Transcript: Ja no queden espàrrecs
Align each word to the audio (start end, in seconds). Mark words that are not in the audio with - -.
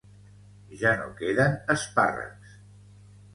Ja 0.79 0.93
no 1.01 1.09
queden 1.19 1.53
espàrrecs 1.75 2.57